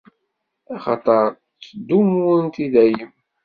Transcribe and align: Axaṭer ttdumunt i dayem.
Axaṭer 0.75 1.25
ttdumunt 1.35 2.55
i 2.65 2.67
dayem. 2.73 3.11